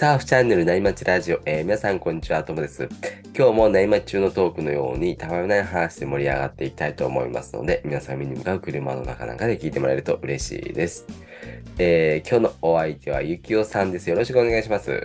[0.00, 2.88] サーフチャンネル内町ラジオ、えー皆さんこんにちは、ともです。
[3.36, 11.04] 今日も内町中のトークのように、たわいない話で盛り上がっていきたいと思いますので、皆さん見に向かう車の中なんかで聞いてもらえると嬉しいです。
[11.80, 14.08] えー今日のお相手はゆきおさんです。
[14.08, 14.88] よろしくお願いします。
[14.92, 14.98] よ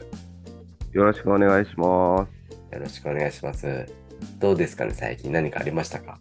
[0.91, 2.27] よろしくお願いしま
[2.69, 2.77] す。
[2.77, 3.87] ろしくお願いします。
[4.37, 6.19] どうですかね、最近何かありましたか？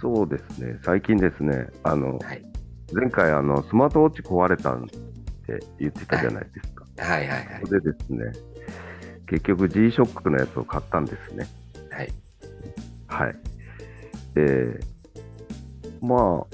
[0.00, 2.42] そうですね、最近ですね、あの、はい。
[2.90, 6.60] 前回あの、スマートウォッチ壊れたんって言ってたじゃないですか。
[6.60, 7.60] はいはいはい。
[7.64, 8.32] それでですね、
[9.26, 11.46] 結局 G-SHOCK のやつを買ったんですね。
[11.90, 12.12] はい。
[13.06, 13.36] はい。
[14.34, 14.80] で、
[16.00, 16.46] まあ、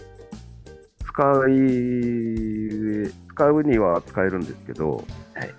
[1.04, 5.54] 使い、使うには使えるんですけど、はい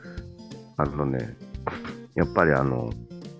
[0.78, 1.36] あのね、
[2.16, 2.90] やっぱりあの、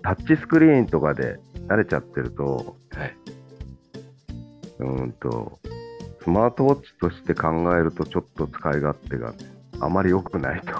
[0.02, 3.16] タッチスクリーンとかで慣れちゃってると、はい。
[4.80, 5.58] うーんと、
[6.22, 9.32] スマートウォッチとして考えると、ちょっと使い勝手が
[9.80, 10.72] あまり良くないと。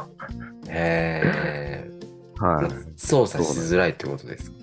[0.73, 2.71] えー、はい。
[2.97, 4.57] 操作しづらいってことですか？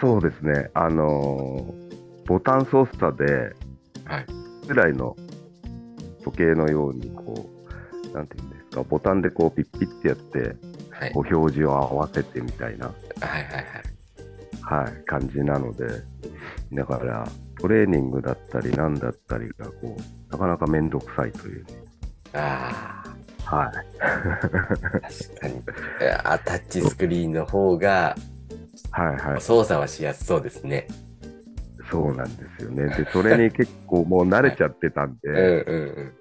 [0.00, 0.70] そうですね。
[0.74, 1.84] あのー
[2.26, 3.54] ボタン操作で、
[4.06, 4.26] はい。
[4.66, 5.14] 従来の
[6.24, 7.50] 時計のように、こ
[8.10, 10.56] う、なんていうんですか、ボタンでこう、ピッピッてやって、
[10.88, 11.12] はい。
[11.12, 13.42] こう、表示を合わせてみたいな、はいはい
[14.72, 14.84] はい。
[14.86, 15.86] はい、感じなので、
[16.72, 17.28] だから、
[17.60, 21.72] トレーニングだったり、なんだったりが、こう、なかなかめんどくさいというね。
[22.32, 23.03] あ
[23.44, 23.68] はい。
[24.00, 25.54] あ、確かに。
[25.56, 28.16] いやあタッチスクリーンの方が
[28.90, 29.40] はいはい。
[29.40, 30.86] 操作はしやすそうですね。
[31.90, 32.88] そうなんですよね。
[32.96, 36.12] で、それに結構もう慣れちゃってたんで、うんうんうん。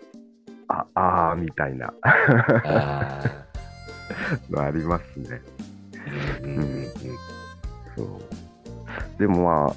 [0.67, 3.43] あ、あーみたいなああ。
[4.49, 5.41] のありますね。
[6.43, 6.89] うんうんうんうん。
[7.95, 9.19] そう。
[9.19, 9.75] でもまあ、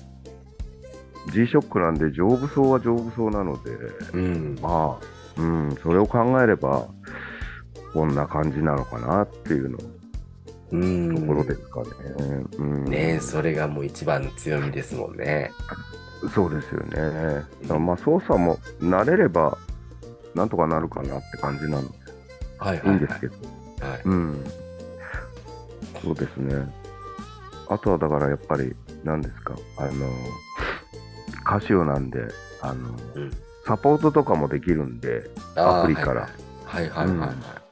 [1.32, 3.70] G-SHOCK なんで丈夫そうは丈夫そうなので、
[4.14, 4.58] うん。
[4.60, 6.86] まあ、うん、それを考えれば、
[7.96, 9.78] こんな感じなのかなっていうの
[10.72, 11.16] うん。
[11.16, 11.88] ところですかね。
[12.58, 15.50] うん、ねえ、それがもう一番の強みですもんね。
[16.34, 17.78] そうですよね。
[17.78, 19.56] まあ操作も慣れれば、
[20.34, 21.88] なんとかなるかなって感じなので、
[22.58, 22.88] はいはい、はい。
[22.90, 23.34] いいんですけど。
[23.80, 24.00] はい。
[24.04, 24.44] うん。
[26.02, 26.54] そうですね。
[27.70, 29.90] あとはだからやっぱり、何ですか、あの、
[31.44, 32.20] カシオなんで、
[32.60, 33.30] あの、うん。
[33.64, 36.28] サポートとかもできるんで、アプリから。
[36.66, 37.28] はいはいはいはい。
[37.28, 37.65] はい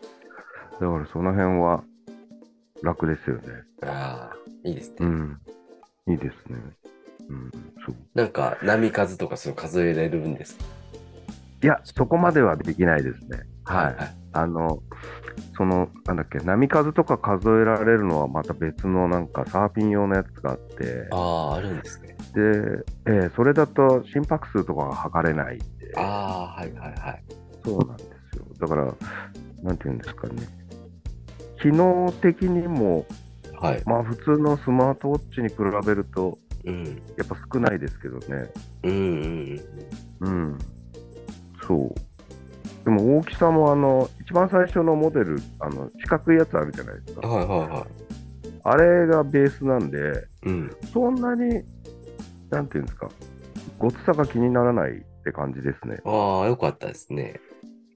[0.81, 1.85] だからその辺は
[2.83, 3.43] 楽ですよね。
[3.83, 4.97] ああ、いいですね。
[5.01, 5.41] うん。
[6.09, 6.59] いいですね。
[7.31, 7.51] うん、
[7.87, 7.95] そう。
[8.15, 10.65] なんか、波数とかそう数えれるんですか？
[11.63, 13.43] いや、そこまではできないですね。
[13.65, 13.95] はい。
[13.95, 14.15] はい。
[14.33, 14.83] あの、
[15.57, 22.09] その、なんだっけ、波数とか数えられるのはまた別のなんかサーフィン用のやつがあって、ああ、あるんですね。
[22.35, 25.65] で、えーそれだと心拍数とかが測れないんで、
[25.97, 27.25] ああ、はいはいはい。
[27.65, 28.45] そうなんですよ。
[28.61, 28.95] だから、
[29.63, 30.35] なんていうんですかね。
[31.65, 33.07] 機能的にも、
[33.59, 33.83] はい。
[33.87, 35.55] まあ普通のスマートウォッチに比
[35.87, 36.37] べると、
[36.67, 36.85] うん。
[37.17, 38.51] やっぱ少ないですけどね。
[38.83, 38.93] うん
[40.21, 40.59] うんうん。
[41.67, 41.95] そう。
[42.85, 47.23] でも大きさもあの、一番最初のモデル、あの、四角いやつあるじゃないですうん。
[47.23, 47.29] か。
[47.29, 47.85] はいはいはい。
[48.65, 49.99] あれがベースなんで、
[50.45, 50.77] うん。
[50.93, 51.63] そんなに、
[52.51, 53.09] なんていうんですか、
[53.79, 55.99] ごつさが気にならないって感じですね。
[56.05, 57.41] ああ、よかったですね。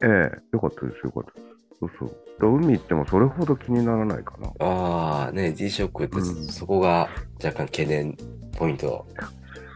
[0.02, 1.46] ええよかったです、よかったです。
[1.80, 2.27] そうそう。
[2.38, 4.52] だから海行ってもそれほど気にならないかな。
[4.60, 7.08] ああ、ね、G-SHOCK ってうんそこが
[7.42, 8.16] 若干懸念
[8.56, 9.06] ポイント。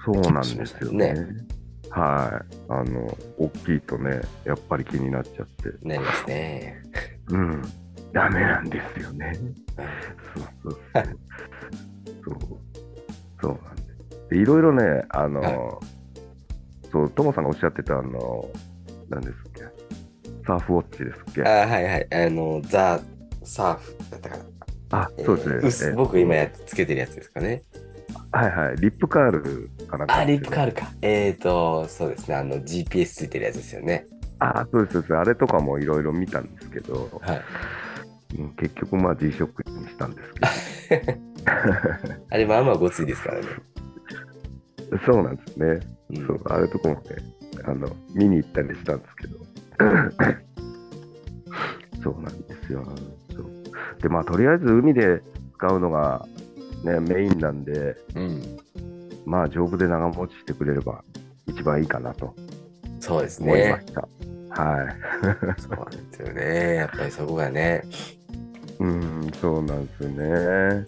[0.04, 1.12] そうなんですよね。
[1.12, 1.26] ね
[1.90, 2.56] はい。
[2.68, 5.86] あの、大きいとね、やっぱり気になっちゃって。
[5.86, 6.82] なりますね。
[7.28, 7.62] うん。
[8.12, 9.32] ダメなんですよね。
[10.62, 11.18] そうそうそう。
[12.24, 12.38] そう。
[13.40, 14.28] そうなんです。
[14.30, 15.80] でいろいろね、あの、は
[16.90, 18.48] そう、トモさんがおっしゃってた、あの、
[19.08, 19.51] 何です
[20.46, 21.42] サーフウォッチですっけ？
[21.44, 22.06] ああ、はいはい。
[22.26, 23.00] あの、ザ・
[23.44, 24.44] サーフだったかな。
[24.90, 25.90] あ、そうですね。
[25.92, 27.62] えー僕今やっつけてるやつですかね。
[28.30, 28.76] はいはい。
[28.76, 30.70] リップカールかなあ、リップカール。
[30.72, 30.90] ルか。
[31.02, 32.34] えーと、そうですね。
[32.34, 34.06] あの、GPS ついてるやつですよね。
[34.38, 35.14] あ、そうですそうです。
[35.16, 37.42] あれとかもいろいろ見たんですけど、はい。
[38.38, 41.18] うん結局まあ G-SHOCK にしたんですけ
[42.30, 43.46] あれ、まあまあごついですからね。
[44.90, 45.80] ど、そうなんですね。
[46.10, 47.00] うんそう、あれとかもね、
[47.64, 49.36] あの、見に行ったりしたんですけど。
[52.02, 52.84] そうなんですよ。
[54.00, 55.22] で、まあ、とりあえず海で
[55.54, 56.26] 使うのが、
[56.84, 58.58] ね、メインなんで、うん。
[59.24, 61.04] まあ、丈夫で長持ちしてくれれば
[61.46, 62.34] 一番いいかなと
[62.98, 63.52] そうですね。
[63.52, 64.00] 思いました。
[64.62, 64.96] はい。
[65.60, 66.74] そうなんですよね。
[66.74, 67.82] やっぱりそこがね。
[68.78, 70.86] うん、そうなんですよね。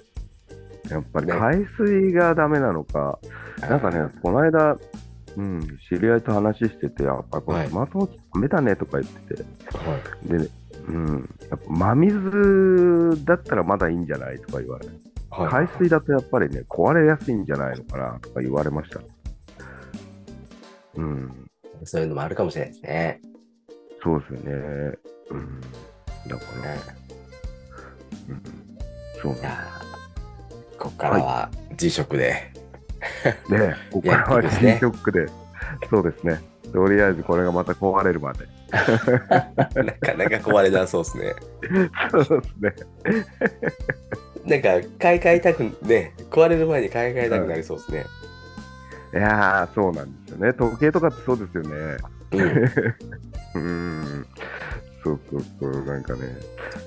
[0.91, 3.19] やっぱりね海水がダメなのか、
[3.61, 4.77] なんかね、この間、
[5.37, 10.51] うん、知り合いと話してて、やっぱりこはいのスマートウォッチダメだねとか言ってて、はで、
[10.89, 11.29] うん。
[11.51, 14.93] やっぱ真水だったらまだいいんじゃないとか言われる。
[15.31, 19.01] はい海水だとやっぱりね、壊れやすいんじゃないのかなとか言われました。
[20.95, 21.51] うん。
[21.83, 23.21] そういうのもあるかもしれないですね。
[24.01, 24.99] そうですよね。
[25.31, 25.61] うん。
[26.29, 26.81] だから、ね
[28.29, 28.43] うん。
[29.21, 29.57] そうなん
[30.79, 32.54] ここからは G 食で。
[33.49, 35.27] で、ここからはやっていくんですね G ショックで、
[35.91, 36.41] そうですね。
[36.73, 38.47] とりあえずこれがまた壊れるまで。
[38.75, 41.35] なかなか壊れなそうですね。
[42.11, 42.75] そうですね。
[44.45, 48.07] なんか買い替えたくね、壊れる前に買い替えたくなりそうですね。
[49.15, 50.53] いやー、そうなんですよね。
[50.53, 51.97] 時計とかってそうですよね。
[53.55, 53.63] うん。
[53.63, 53.69] う
[54.21, 54.27] ん。
[55.05, 56.21] そうそうそう、なんかね。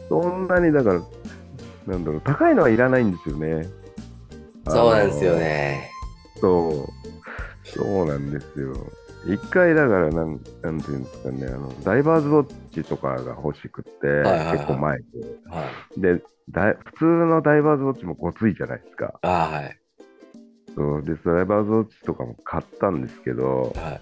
[0.10, 1.02] そんなに、だから、
[1.88, 3.68] なんだろう、高いのはいらないんですよね。
[4.68, 5.92] そうなんですよね。
[6.40, 7.08] そう。
[7.70, 8.74] そうなんですよ。
[9.26, 15.04] 一回だからなん、なんていうんですかね、あの、ダイバーズウォッチとかが欲しくて、はいはいはい結構前で。
[15.50, 16.02] はい。
[16.02, 19.20] でだい、普通のダイバーズウォッチもごついじゃないですか。
[19.22, 19.80] あーはい。
[20.76, 24.02] そうで、ダイバーズウォッチとかも買ったんですけど、はい。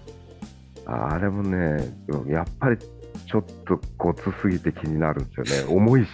[0.86, 1.92] ああれもね、
[2.28, 5.74] やっぱりちょっとごつすぎて気になるんですよね。
[5.74, 6.10] 重いし。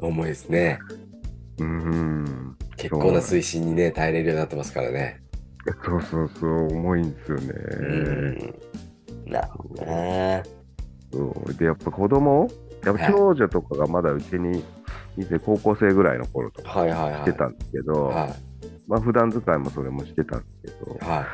[0.00, 0.80] 重いですね。
[1.58, 2.56] うーん。
[2.76, 5.20] 結構な水深にね、耐えれるようになってますからね。
[5.84, 7.54] そうそうそう、重いんですよね。
[9.26, 9.32] うん。
[9.32, 10.42] なるほどな。
[11.12, 12.48] そうで、やっぱ子供？
[12.84, 14.62] やっぱ長女とかがまだうちに
[15.16, 17.20] いて、高校生ぐらいの頃とかはいはいはい。
[17.22, 18.34] してたんですけど、は
[18.86, 21.26] まあ普段使いもそれもしてたんですけどい。、は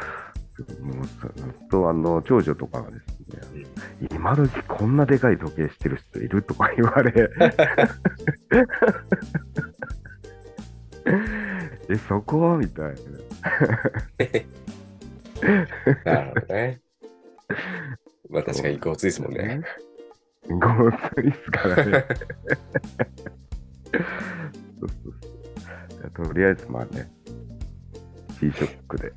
[0.81, 3.07] もうずっとあの長女とかがです
[3.59, 3.67] ね、
[4.13, 7.29] 今時こんなでかい時計してる人いるとか言われ、
[11.91, 12.57] え、そこ？
[12.57, 12.95] みたいな。
[14.19, 14.47] い。
[16.05, 16.81] なるほどね。
[18.31, 19.61] まあ確かにごついですもんね。
[20.49, 20.59] ご
[20.93, 22.07] ついっすからね。
[24.81, 25.15] そうそう
[26.13, 27.11] そうとりあえずまあね、
[28.41, 29.13] G ショックで、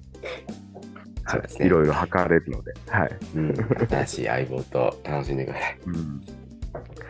[1.27, 3.17] そうですねいろいろ測れるので、はい。
[3.35, 3.55] うん。
[3.89, 5.79] 新しい相棒と楽しんでください。
[5.85, 6.21] うん、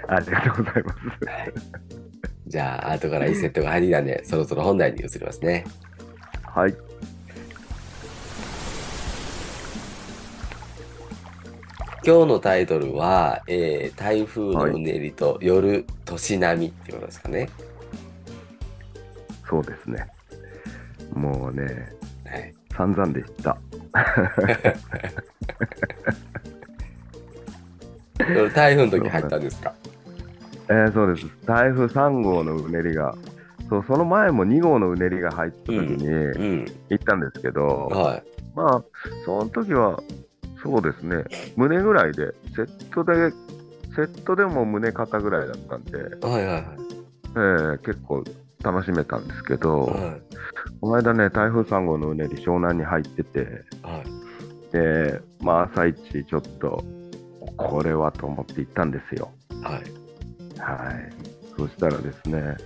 [0.07, 0.97] ありがとうございます。
[2.47, 5.65] じゃあ、後からいいセットが入りなんで、そろそろ本題に移りますね。
[6.43, 6.75] はい。
[12.07, 17.49] 今日のタイトルは、えー台風のうねりと夜年波ってことですかね。
[19.49, 20.07] そうですね。
[21.13, 21.91] もうね、
[22.25, 22.53] はい。
[22.73, 23.57] 散々でした。
[28.55, 29.73] 台風の時入ったんですか？
[30.69, 31.27] えーそうです。
[31.45, 33.15] 台風3号のうねりが、
[33.69, 36.65] そうその前も2号のうねりが入った時にうん。
[36.87, 38.23] 行ったんですけど、はい。
[38.55, 38.83] まあ、
[39.25, 40.01] その時は、
[40.63, 41.23] そうですね、
[41.55, 43.31] 胸ぐらいで、セットで、
[43.95, 46.63] セットでも胸肩ぐらいだったんで、はいはい
[47.35, 48.23] えー結構
[48.63, 50.03] 楽しめたんですけど、はい。
[50.03, 50.21] はい。
[50.81, 54.73] この間ね、台風3号のうねり、湘南に入ってて、はい。
[54.73, 56.83] で、まあ、朝一、ちょっと、
[57.55, 59.31] これはと思って行ったんですよ。
[59.61, 59.81] はい。
[60.59, 61.11] はい。
[61.57, 62.57] そしたらですね、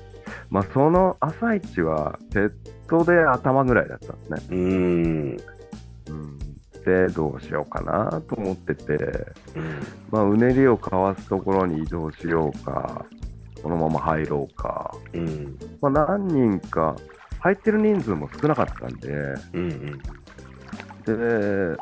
[0.50, 2.52] まあ、その朝一は、セッ
[2.90, 4.58] トで頭ぐらいだったんですね。
[4.58, 4.66] うー
[5.36, 5.38] ん。
[6.10, 6.40] うん、
[6.86, 8.94] で、どうしようかなと思ってて、
[9.56, 9.80] うん。
[10.10, 13.06] まあ、うねりをかわすところに移動しようか、
[13.62, 15.58] このまま入ろうか、うん。
[15.82, 16.96] まあ、何人か、
[17.40, 19.10] 入ってる人数も少なかったんで、
[19.54, 20.00] うん。
[21.06, 21.78] で、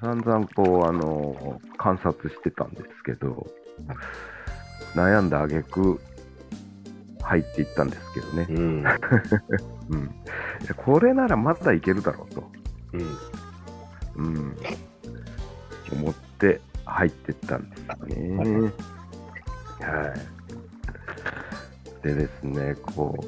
[0.00, 3.46] 散々こう、あの、観察してたんですけど、
[4.94, 6.00] 悩んだ挙句
[7.22, 8.52] 入っていったんですけどねう。
[8.52, 8.84] ん。
[9.90, 10.10] うん。
[10.76, 12.50] これならまだいけるだろうと、
[12.92, 13.00] うん。
[14.16, 14.56] うん、
[15.92, 18.36] 思って入ってったんですね。
[19.80, 20.20] はい。
[22.02, 23.26] でですね、こう、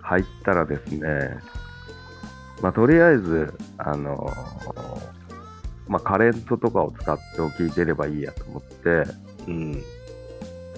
[0.00, 1.38] 入ったらですね、
[2.62, 4.32] まあ、とりあえず、あの
[5.86, 9.04] まあ、カレントとかを使っておき出ればいいやと思って、
[9.46, 9.82] うん。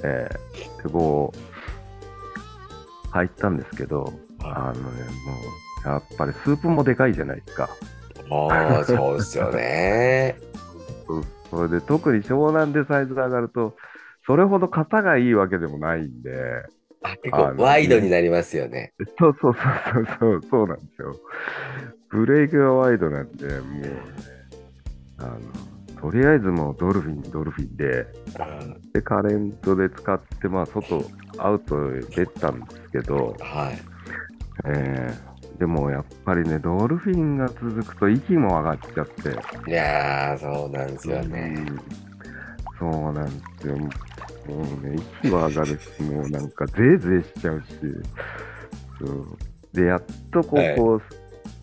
[0.02, 4.04] えーで、こう、入ったんですけど、
[4.38, 4.90] はあのね、も
[5.84, 7.68] う、やっぱりスープもでかいじゃないですか。
[8.30, 10.36] ああ、そうですよね。
[11.50, 13.76] それで、特に湘南でサイズが上がると、
[14.26, 16.62] それほど型がいいわけでもないんで、
[17.02, 18.92] あ結構ワイドになりますよね。
[19.18, 21.16] そうそうそうそうそう、そうなんですよ。
[22.10, 23.92] ブレイクがワイドなんで、もうね、
[25.18, 28.06] あの、とりあえずもうドルフィン、ドルフィンで、
[28.92, 31.04] で、カレントで使って、まあ、外、
[31.38, 33.78] アウトへ出たんですけど、はい。
[34.66, 35.29] えー
[35.60, 41.54] でもやっぱりね、ドルフィンが続くと息も上がっちゃって、いやー、そうなんですよね。
[41.56, 42.10] うん
[42.80, 43.76] そうなんですよ。
[43.76, 43.90] も
[44.56, 47.74] うね、息は上がるし、もうなんか、ぜいぜいしちゃうし、
[48.98, 49.36] そう
[49.74, 50.02] で、やっ
[50.32, 51.02] とこう、はいこう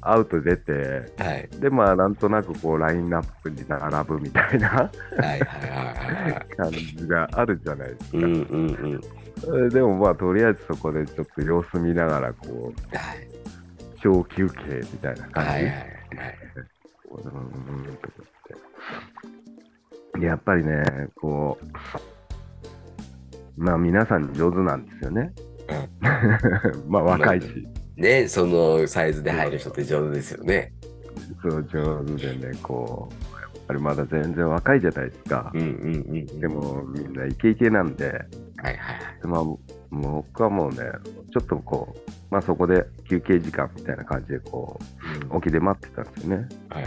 [0.01, 0.71] アウト出て、
[1.17, 1.49] はい。
[1.59, 4.89] で、まあ、なんとなくこう、ラインナップに並ぶみたいな。
[6.55, 8.17] 感じがあるじゃないですか。
[8.19, 9.01] うんうんうん。
[9.37, 13.36] えーでもまあ、とりあえずそこでちょっと様子見ながら、こう、はい。
[14.01, 15.49] 小休憩みたいな感じ？
[15.49, 15.87] はいはいはい。
[17.11, 17.23] うん。
[17.23, 17.43] と思っ
[20.19, 20.83] てやっぱりね、
[21.21, 21.65] こう、
[23.61, 24.33] まあ皆さん。
[24.33, 24.85] 上手なん。
[24.85, 25.33] ですよね。
[26.87, 30.73] まあ若いし、ね、そのサイズで入る人って上手ですよね。
[31.41, 35.61] そう上手でね、こう、やっぱりまだ全然若いじゃないですかうん。
[35.61, 35.67] うん。
[35.67, 35.69] う
[36.35, 36.39] ん。
[36.39, 37.13] でもみん。
[37.13, 37.95] なイケイケなん。
[37.95, 38.17] で、はい
[38.63, 38.77] はいはい。
[39.21, 39.43] でまあ
[39.91, 40.77] 僕はもうね、
[41.31, 44.79] ちょっとこう、まあそこで休憩時間みたいな感じでこ
[45.31, 46.49] う、沖で待ってたんですよね。
[46.69, 46.81] は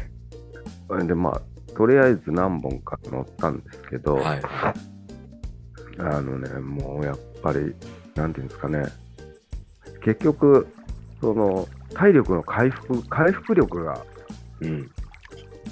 [1.01, 1.07] い。
[1.07, 1.43] でまあ、
[1.75, 4.43] とりあえず何本か乗ったんですけど、はい。
[5.99, 7.75] あのね、もうやっぱり、
[8.15, 8.85] なんていうんですかね、
[10.03, 10.67] 結局、
[11.21, 14.05] その体力の回復、回復力が
[14.61, 14.91] うん。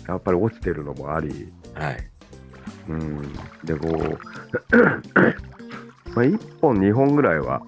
[0.06, 2.11] やっぱり落ちてるのもあり、はい。
[2.88, 3.32] うん、
[3.64, 4.18] で、こう、
[6.14, 7.62] まあ、1本、2本ぐらいは、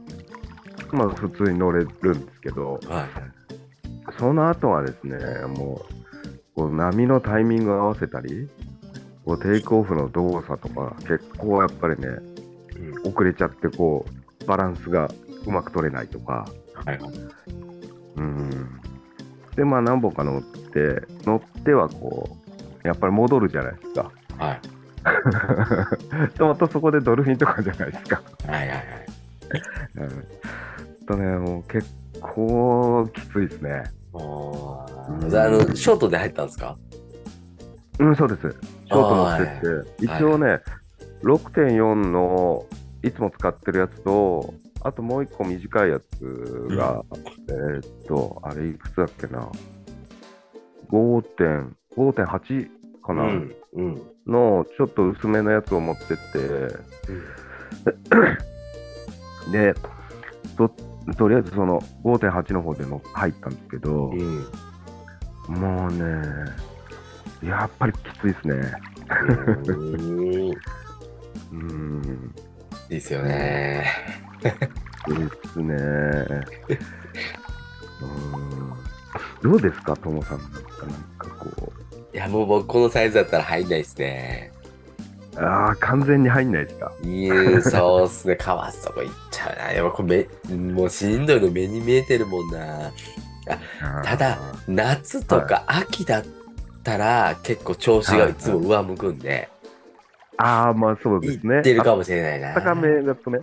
[0.92, 3.08] まあ普通に乗れるんですけど、はい。
[4.18, 5.94] その後はですね、もう、
[6.54, 8.48] こう波のタイミングを合わせたり、
[9.24, 12.08] こうテイクオフの動作とか、結構やっぱりね、
[13.04, 13.12] うん。
[13.12, 14.04] 遅れちゃって、こ
[14.42, 15.08] う、バランスが
[15.46, 16.98] うまく取れないとか、はい。
[18.16, 18.80] うん。
[19.54, 22.36] で、まあ何本か乗って、乗ってはこ
[22.84, 24.10] う、やっぱり戻るじゃないですか。
[24.38, 24.60] はい。
[26.36, 28.22] で、またそこでドルフィンとかじゃないですか。
[28.46, 28.80] はいはいはい。
[29.96, 31.06] うん。
[31.06, 31.88] とね、もう結
[32.20, 33.82] 構きついですね。
[34.14, 36.76] あ、あの、ショートで入ったんですか？
[37.98, 38.40] うん、そうです。
[38.40, 40.60] ショート乗ってって、はい一応ね、
[41.22, 42.64] 6.4の
[43.02, 47.02] いつも使ってるやつと、あともう一個短いやつが、
[47.48, 49.48] えーっと、あれいくつだっけな、
[50.90, 52.70] 5.8 5.8
[53.10, 53.56] かな、うん。
[53.74, 54.02] うん。
[54.26, 56.38] のちょっと薄めのやつを持ってって、
[59.50, 59.74] で
[60.56, 60.70] と、
[61.16, 64.46] とりあえずその5.8の方での入ったんですけど、うん。
[65.48, 66.04] もうね、
[67.42, 68.72] やっぱりきついですね。
[69.66, 70.48] うん。
[70.48, 70.54] い
[71.52, 72.34] うん、
[72.88, 73.86] いですよね。
[74.42, 74.52] で
[75.52, 75.74] すね。
[78.02, 78.50] うん
[79.42, 80.60] どうですか、ともさんなんか、
[82.20, 84.52] や、もう僕、このサイズだったら入んないですね。
[85.36, 86.92] う、ああ、完全に入んないですか？
[87.02, 88.36] いや、そうっすね。
[88.36, 89.72] 川底行っちゃうな。
[89.72, 92.92] やっぱこれめ、もうしんどいの目に見えてるもんな。
[94.04, 96.24] ただ夏とか秋だっ
[96.84, 99.48] たら、結構調子がいつも上向くんで、
[100.38, 101.56] ああ、まあそうですね。
[101.56, 102.54] 行ってるかもしれないな。
[102.54, 103.40] 高めだとね。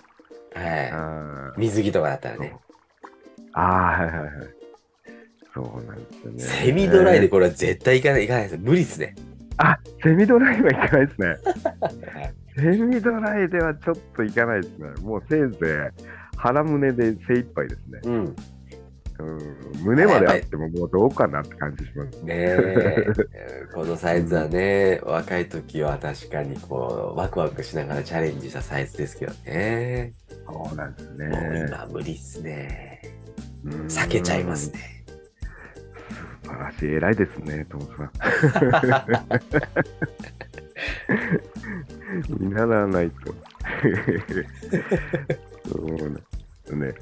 [0.56, 1.60] はあい。
[1.60, 2.56] 水着とかだったらね。
[3.54, 4.57] あー、はいはいはい。
[5.58, 6.40] そうなんですよね。
[6.68, 8.58] セミドライでこれは絶対行かない、行かないです。
[8.62, 9.16] 無理っすね。
[9.58, 11.28] あ、セミドライはいかないですね。
[11.28, 11.34] は
[12.30, 14.90] いセミドライではちょっといかないですね。
[15.02, 16.04] もうせいぜい
[16.36, 18.00] 腹胸で精一杯ですね。
[18.04, 18.36] うん。
[19.20, 19.40] うん、
[19.84, 22.24] 胸まであってももうどうかなって感じします。
[22.24, 23.08] ねえ。
[23.74, 30.14] このサイズはね、若い時は確かにこう、ワクワクしながらチャレンジしたサイズですけどね。
[30.46, 31.66] そうなんですもうね。
[31.68, 33.02] 今無理っすね。
[33.66, 34.72] うん避けちゃいます。
[34.72, 34.97] ね。
[36.44, 36.90] 素晴らしい。
[36.90, 38.12] 偉いですね、トモさん。
[42.40, 43.34] 見習わないと。
[45.70, 46.94] そうね。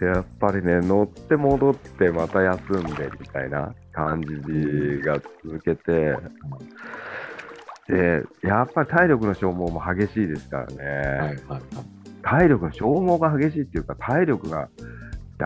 [0.00, 4.28] でやっぱりね、乗って戻ってまた休んでみたいな感じ
[5.02, 6.16] が続けて、
[7.88, 10.84] で、やっぱり体力の消耗も激しいですからね。
[10.84, 11.62] はいはいはい。
[12.22, 14.68] 体力の消耗が激しいっていうか、体力が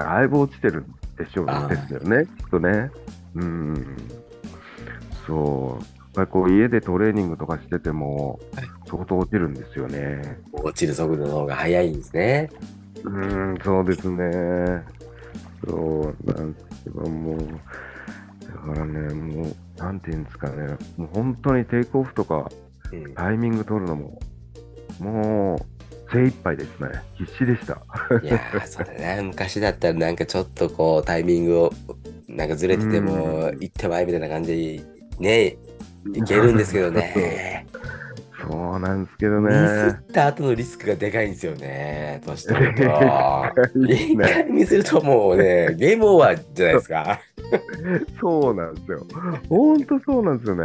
[0.04, 0.84] だいぶ落ちてるん
[1.16, 2.90] でしょうですよね、きっとね。
[3.34, 3.96] うん。
[5.26, 5.82] そう。
[5.82, 10.38] やっぱりこう家でトレーニングとかしててもはい、相当落ちるんですよね。
[10.52, 12.50] 落ちる速度の方が速いんですね。
[13.04, 14.82] うん、そうですね。
[15.66, 22.50] そうなんですけども、だからね、もう、なんていうんですかね、もう本当にテイクオフとか
[22.92, 24.18] うんタイミング取るのも、
[25.00, 25.75] もう
[26.12, 26.88] 精一杯ですね。
[27.18, 27.74] 必死でした。
[28.22, 29.22] いやー、そうだね。
[29.22, 31.72] 昔だったらなんかちょっとこうタイミングを
[32.28, 34.84] なんかずれててもうん行ってまいみたいな感じ
[35.18, 35.56] でね、
[36.14, 37.66] いけるんですけどね。
[38.48, 39.56] そうなんですけどミね
[39.90, 39.96] ス。
[40.08, 42.20] った後のリスクがでかいんですよね。
[42.24, 42.82] 年取ると。
[43.88, 47.20] 一ね回ミスるともうね、ゲームオーバーじゃないですか。
[48.20, 49.06] そうなんですよ。
[49.48, 50.64] 本当そうなんですよね。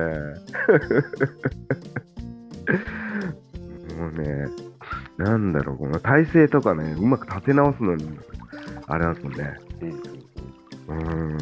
[3.98, 4.46] もうね、
[5.18, 8.18] なんだろう、この体勢とかね、うまく立て直すのに、
[8.88, 9.58] あれなんですもんね。
[10.88, 11.38] うん。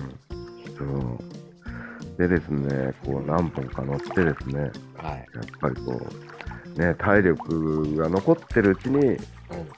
[0.78, 1.30] そう。
[2.18, 5.28] でですね、こう何本か乗ってですね、はい。
[5.34, 6.02] やっぱりこ
[6.76, 9.20] う、ね、体力が残ってるうちに、うん。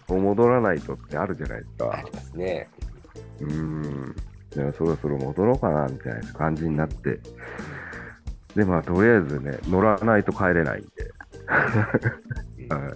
[0.07, 2.11] こう戻らないとってあるじゃないですかあり。
[2.11, 2.67] ますね。
[3.41, 4.15] うん。
[4.49, 7.19] でそろそろ戻ろうかな、みたいな感じになって。
[8.55, 10.89] で、まあ、とりあえずね、乗らないと帰れないんで。
[12.73, 12.93] はい。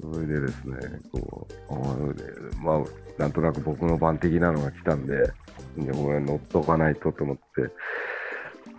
[0.00, 0.76] それでですね、
[1.12, 2.84] こう、まあ、
[3.18, 5.32] なんとなく僕の番的なのが来たんで、
[5.76, 7.72] でこれ乗っとかないとと思って、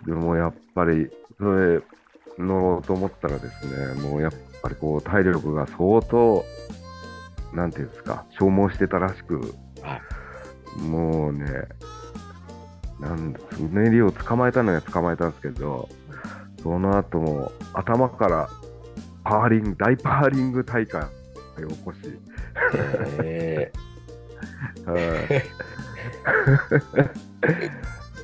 [0.06, 1.80] でもやっぱり、それ
[2.38, 6.44] 乗ろうと思ったらですね、もうやっぱりこう、体力が相当、
[7.54, 9.96] なんていうんですか、消耗してたらしく、は
[10.78, 10.80] い。
[10.80, 11.44] もうね、
[12.98, 15.88] なんだ、うねりを捕まえたのは捕まえたんですけど、
[16.62, 18.48] その後も頭から
[19.24, 21.06] パーリング、大パーリング大会を
[21.68, 21.98] 起こし、
[23.22, 23.72] え
[24.86, 24.98] はい。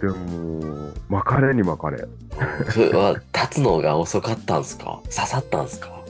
[0.00, 1.98] でも、巻かれに巻かれ。
[1.98, 5.00] ー、それは立つのが遅かったんですか？
[5.04, 6.00] 刺さったんですか？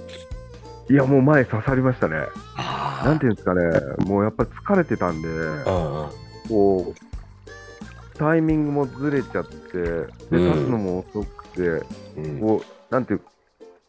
[0.89, 2.17] いや、もう前刺さりましたね。
[2.57, 3.63] あなんていうんですかね、
[4.07, 6.09] もうやっぱり疲れてたんで、うんうん。
[6.49, 10.53] こう、タイミングもずれちゃって、で、うん。
[10.53, 11.85] 立つのも遅くて、
[12.17, 12.41] うん。
[12.41, 13.21] こう、なんていう、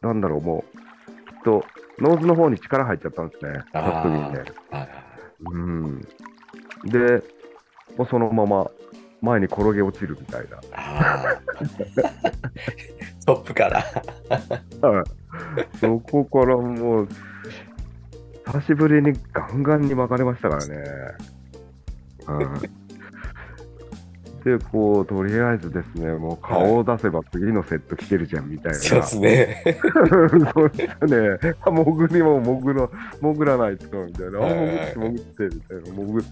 [0.01, 0.77] なんだろう、もう、
[1.47, 1.63] と、
[1.99, 4.43] ノーズの方に力入っちゃったんですね、あー立つ時にね。
[5.45, 6.01] うん。
[6.91, 7.23] で、
[7.97, 8.69] もうそのまま
[9.21, 10.59] 前に転げ落ちるみたいな。
[13.25, 13.85] トップから。
[14.89, 15.05] はい
[15.79, 17.07] そこからもう、
[18.45, 20.75] 久しぶりにガンガンに巻かれましたからね。
[22.25, 22.47] はい
[24.47, 28.79] で、こう、とりあえずですね、もう顔を出せば次のセット来てるじゃんみたいな。
[28.79, 29.63] そうですね。
[30.53, 31.55] そうですね。
[31.65, 34.39] あ潜りも潜ら、潜らないとみたいな。
[34.39, 35.83] あはいはい潜って潜ってみたいな。
[35.83, 36.29] 潜って。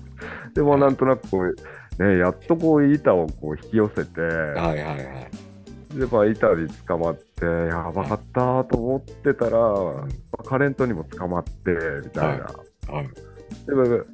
[0.55, 5.99] でもなんとなくこう、ね、やっとこう板をこう引き寄せて、はいはいはい。
[5.99, 10.07] で、まあ板に捕まって、やばかったと思ってたら、ま
[10.39, 11.51] あカレントにも捕まって、
[12.01, 12.45] みたいな。
[12.95, 13.09] はい
[13.67, 14.05] でも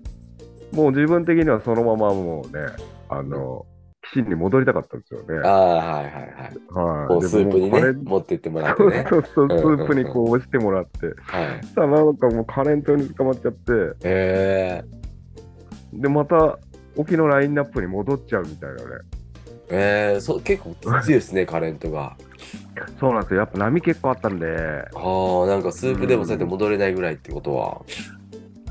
[0.73, 2.65] もう自分的にはそのままもうね、
[3.09, 3.65] あの、
[4.11, 5.41] 岸に戻りたかったんですよね。
[5.43, 6.23] ああ、はいはいはい。
[6.69, 7.07] はい。
[7.07, 9.05] こうスープにね持ってってもらって そうね。
[9.09, 11.07] そうそう、スうんうんうんープにこう押してもらって。
[11.07, 11.15] はい。
[11.61, 14.83] そしたらなんかもうカレントに捕まっちゃって、え
[15.93, 16.59] で、また
[16.95, 18.81] 沖のラインナップに戻っちゃうみたいなね。
[18.83, 19.01] ー、
[19.69, 22.17] えー、そう結構きついですね、カレントが。
[22.99, 23.39] そうなんですよ。
[23.41, 27.81] やっぱ波結構あったんで、ああ、なんかスープでもそうやって戻れないぐらいってことは。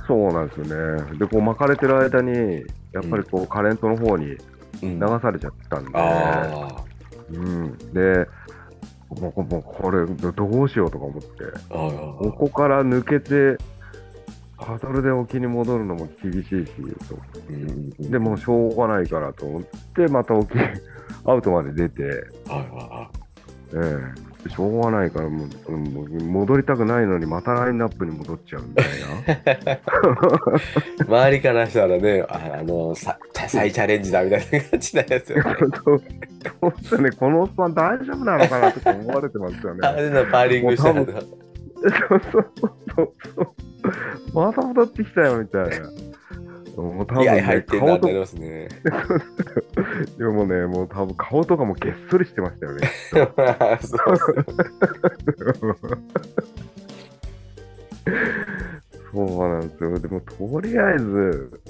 [0.07, 1.19] そうなんですよね。
[1.19, 4.39] で、こう巻かれてる間に、やっぱりこうカレントの方にうん、
[4.83, 6.85] 流されちゃったんで、あ
[7.33, 7.79] うん。
[7.93, 8.27] で、
[9.09, 11.29] もうもうこれどどうしようとか思って、
[11.69, 13.63] ここから抜けて、
[14.57, 16.73] パドルで沖に戻るのも厳しいし、
[17.09, 17.19] と。
[17.49, 20.59] うんうんでもうしょうがないからと思って、また沖、
[21.25, 22.13] アウトまで出て、はい
[22.71, 23.11] は
[23.75, 23.77] え
[24.27, 28.87] えしょうがないからもう、戻りたくないのにまたラインナップに戻っちゃうみたい
[29.65, 29.81] な。
[31.07, 35.57] 周りからしたらね、ああの、さ再チャレンジだみたいな感じなんですよね。
[35.85, 36.03] そう
[36.61, 39.87] そうっすね、このおっさん大丈夫なのかなとか思われてますよね。
[39.87, 41.15] あれのパーリングしたら そう
[42.33, 42.53] そう
[42.97, 43.53] そうそう。
[44.35, 46.10] また戻ってきたよみたいな。
[46.77, 48.69] もう多分、ね、入って顔となりますね。
[50.19, 52.89] でもね、もう多分顔とかもげっそりしてましたよね。
[59.13, 59.99] そうなんですよ。
[59.99, 61.61] でもとりあえず、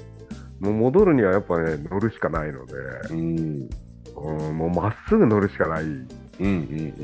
[0.61, 2.75] もう戻るにはやっぱね、乗るしかないので、
[3.11, 3.71] うん。
[4.17, 6.07] うん、もうまっすぐ乗るしかない、うん
[6.41, 6.47] う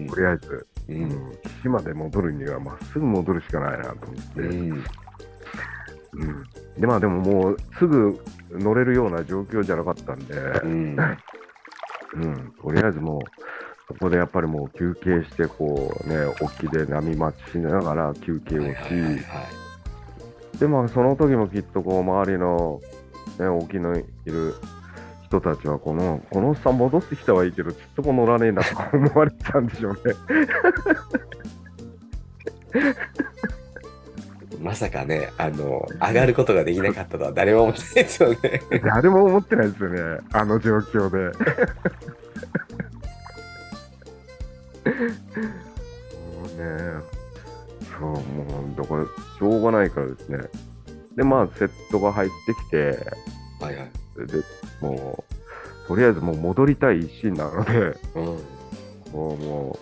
[0.00, 0.66] んとりあえず。
[0.88, 0.92] う。
[0.92, 4.84] うんん、岸まで戻るにはまっすぐ戻るしかないなと思って、うん。
[6.16, 6.44] うん。
[6.80, 10.96] でまあでももうすぐ乗れるような状況じゃなかったんで、うん。
[12.14, 13.20] うん、とりあえずもう
[13.88, 19.18] そこでやっぱりもう休憩してこうね沖で波待ちしながら休憩をし、はいはいはいは
[20.54, 20.58] い。
[20.58, 22.80] でまあその時もきっとこう周りの、
[23.38, 24.54] ね、沖のいる
[25.24, 30.00] 人たちはこのこのおっさん戻ってきたはいいけどちっとも乗らねえなとか思われてたんでしょうね。
[34.60, 38.38] まさかね、あの、上がることができなかったとは誰も思ってないですよね。
[38.84, 41.18] 誰も思ってないですよね、あの状況で。
[44.86, 47.16] もうね、
[47.98, 48.18] そう、も
[48.72, 50.38] う、だから、しょうがないからですね。
[51.16, 52.76] で、まあ、セットが入ってきて、
[53.60, 53.90] はいはい。
[54.26, 54.42] で、
[54.80, 55.24] も
[55.84, 57.94] う、とりあえずもう戻りたい一心なので、うん。
[59.12, 59.78] こう、も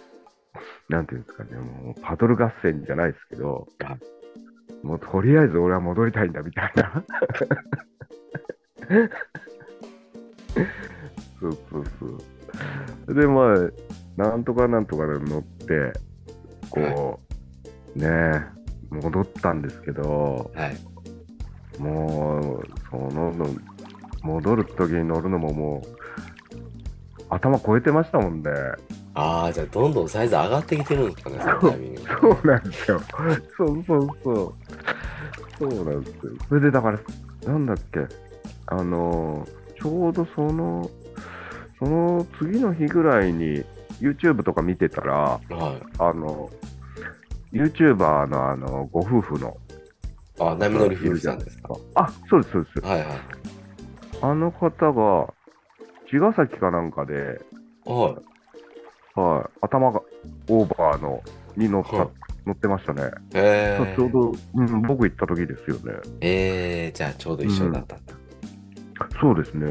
[0.89, 3.99] う、なんていうんですかね、もう、パドル合戦じゃないですけどはい、
[4.85, 7.05] もうとりあえず俺は戻りたいんだみたいな。
[11.41, 12.07] そうそうそ
[13.09, 13.15] う。
[13.15, 13.57] で、まあ、
[14.17, 15.93] なんとかなんとかで乗って、
[16.69, 17.19] こ
[17.97, 18.43] う、ねえ、
[18.91, 20.77] 戻ったんですけど、はい。
[21.81, 23.47] もう、そのの、
[24.23, 25.89] 戻る時に乗るのももう、
[27.31, 28.51] 頭超えてましたもんね。
[29.15, 32.07] ああ、じゃあどんどんサイズ上がってきてるんですかね、そのタイミングで。
[32.21, 33.01] そうなんですよ。
[33.57, 34.55] そうそうそう。
[35.59, 36.33] そうなんですよ。
[36.49, 36.99] それでだから、
[37.47, 38.01] なんだっけ、
[38.67, 39.47] あの、
[39.81, 40.91] ちょうどその、
[41.79, 43.65] その次の日ぐらいに
[44.01, 45.41] YouTube とか見てたら、はい。
[45.99, 46.51] あの、
[47.53, 49.57] YouTuber のあの、ご夫婦の、
[50.41, 51.77] あ、波乗り夫婦さんですか？
[51.95, 52.87] あ、そうです、そうです。
[52.87, 53.09] はいはい。
[54.23, 55.33] あの方が、
[56.11, 57.41] 茅ヶ崎かなんかで、
[57.85, 58.34] はい。
[59.15, 60.01] はい、頭が
[60.49, 61.23] オーバーの
[61.57, 62.09] に乗った、はい
[62.47, 63.11] 乗ってましたね。
[63.33, 65.95] えー、ちょうど、うん、僕行った時ですよね。
[66.21, 68.15] えー、じゃあちょうど一緒だったんだ。
[69.21, 69.67] そうですね。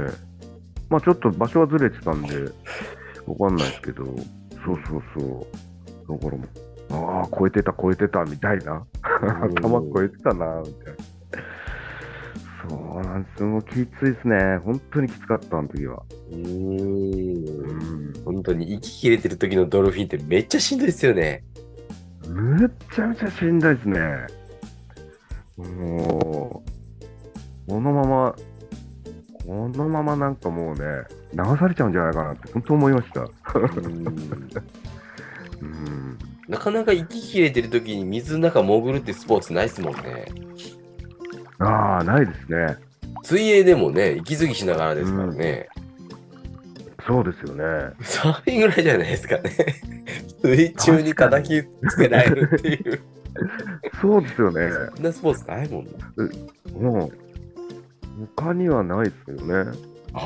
[0.90, 2.36] まあちょっと場所はずれてたんで、
[3.28, 4.16] わかんないですけど、そう
[4.88, 5.48] そうそ
[6.10, 6.20] う。
[6.20, 6.36] だか
[6.90, 8.84] らもう、ああ、超えてた、超えてた、みたいな。
[9.56, 11.00] 頭超えてたな、みたいな。
[12.70, 13.50] そうなんですよ。
[13.50, 14.58] もうきついですね。
[14.64, 16.04] 本当にきつかった、あの時は。
[16.32, 18.14] うんん。
[18.24, 21.44] 本当に息切れてる時のドルフィンってめっちゃしんどいですよね。
[22.28, 24.00] むっちゃめちゃしんどいですね。
[25.58, 26.64] も
[27.68, 28.36] う、このまま、
[29.46, 30.86] このままなんかもうね、
[31.34, 33.22] 流されちゃうんじゃないかなって、本当思いました。
[33.22, 33.26] う
[33.90, 34.08] ん
[35.62, 36.18] うん。
[36.48, 40.26] なかなか息切れてる時に水の中潜るってスポーツないですもんね。
[41.64, 42.78] ああ、ないですね。
[43.24, 45.68] 水泳でもね、息継ぎしながらですからね。
[47.06, 47.94] そうですよね。
[48.02, 49.52] サーフィンぐらいじゃないですかね。
[50.44, 53.02] 水中に敵つけられるっていう。
[54.02, 54.70] そうですよね。
[54.96, 56.90] そんなスポーツないもんな。
[56.90, 57.12] もう、
[58.38, 59.72] 他にはないですよね。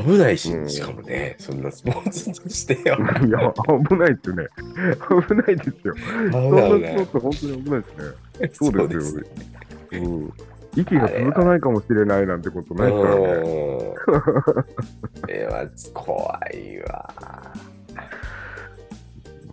[0.03, 2.97] 危ないしう、んしかもね、そんなスポーツとしてよ。
[3.25, 3.53] いや、
[3.87, 4.47] 危ないですよね。
[5.27, 5.95] 危ないですよ。
[5.95, 8.71] 危そんなスポーツ、本当に危ないですね。
[8.71, 9.23] そうですよ
[9.93, 10.33] うん。
[10.77, 13.21] 息が続かないかもしれないなんてことないからね。
[15.45, 17.13] は怖いわ。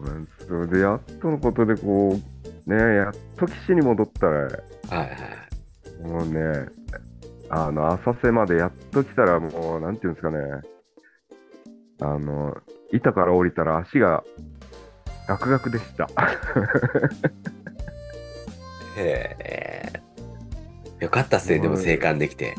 [0.01, 2.19] うんそれで、やっとのことで、こ
[2.67, 4.51] う、ね、やっと岸に戻ったら、はい
[4.91, 6.03] はい。
[6.03, 6.67] もうね、
[7.49, 10.39] あの、浅瀬までやっと来たら、もう、なんていうんですかね、
[12.03, 12.55] あの、
[12.93, 14.23] 板から降りたら足が
[15.27, 16.07] ガクガクでした。
[18.97, 20.04] へえ。
[21.05, 22.55] よかったっすね、でも生還できて。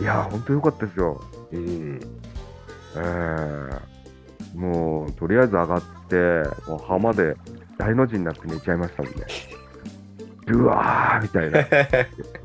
[0.00, 1.22] いやー、ほんとよかったですよ。
[1.52, 2.00] うん。
[2.96, 3.92] えー
[4.54, 6.16] もう、とりあえず上がって、
[6.68, 7.36] もう浜で
[7.78, 9.24] 大の字になって寝ちゃいましたもんね。
[10.48, 11.60] うわーみたいな。
[11.60, 11.64] い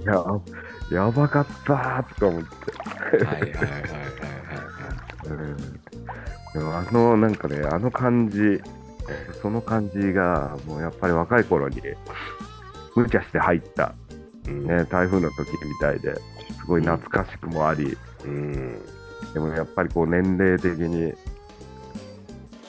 [0.05, 3.25] や、やばかったーとか思って。
[3.25, 3.91] はいはいはいはいはい
[5.27, 5.57] うん
[6.53, 8.61] でもあの、なんかね、あの感じ、
[9.41, 11.81] その感じが、もうやっぱり若い頃に、
[12.95, 13.93] 無茶して入った、
[14.51, 16.21] ね、台風の時みたいで、す
[16.67, 18.81] ごい懐かしくもあり、うん。
[19.33, 21.13] でもやっぱりこう年齢的に、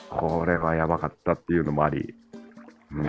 [0.09, 2.13] これはやばかったっていうのもあり、
[2.91, 3.05] うん、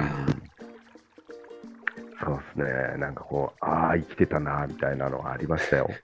[2.22, 5.90] そうですね、なんかこう、ああ、生きてたな、みたいなのがありましたよ。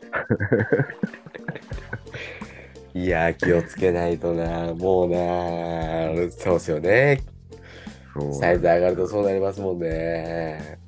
[2.94, 7.20] いやー、気をつけないとな、もうな、そうっすよね。
[8.40, 10.79] サイズ上がるとそうなりますもんね。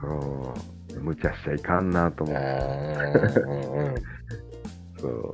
[0.00, 2.48] そう無茶しちゃいかんなと思あって。
[3.40, 3.54] ーうんう
[3.90, 3.94] ん
[4.98, 5.30] そう、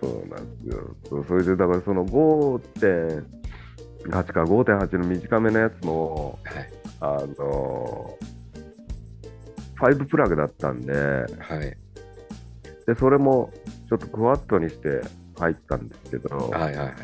[0.00, 0.96] そうなんですよ。
[1.08, 6.70] そうそれで、だからその5.8か5.8の短めのやつも、はい。
[7.00, 8.16] あの
[9.80, 11.28] 5プラグだったんで、は
[11.62, 11.76] い。
[12.86, 13.52] で、それも
[13.88, 15.02] ちょっとクワッドにして
[15.38, 16.94] 入ったんですけど、はいはいはい。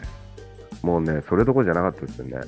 [0.83, 2.41] もうね、それどころじゃなかったですよね。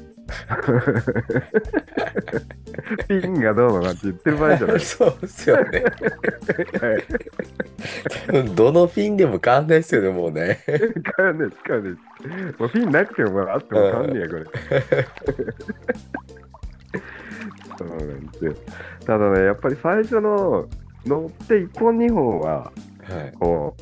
[3.09, 5.85] ピンがどうのなんて言ってる場合じゃない そうっすよね。
[8.55, 10.61] どのフィンでも変わんないっすよね、もうね。
[10.67, 11.93] 使わない使わない。
[12.59, 14.45] もうピンなくてもあっても変わんねえや、これ。
[17.79, 18.55] そうなんですよ。
[19.05, 20.69] ただね、やっぱり最初の
[21.05, 22.73] 乗って1本2本は、は
[23.33, 23.33] い。
[23.39, 23.77] こ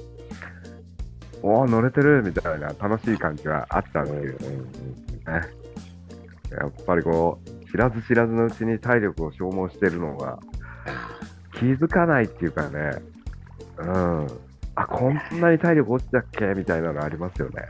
[1.42, 4.54] う、おお、乗れてるみたいな楽しい感じはあったんですけど、
[5.30, 10.38] やっぱりこう、知らず知らずのうちに体力を消耗してるのが
[11.58, 13.02] 気づかないっていうかね、
[13.78, 14.26] うん。
[14.76, 17.66] あ、こんなに体力落ちたっけみたいなのありますよね。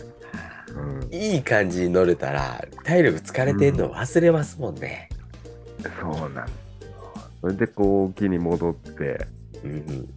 [0.77, 1.15] うん。
[1.15, 5.09] いい感じに乗れたら、体力疲れてんの忘れますもんね。
[5.99, 6.49] そうなん。
[7.41, 9.27] それでこう沖に戻って
[9.65, 10.09] うんうん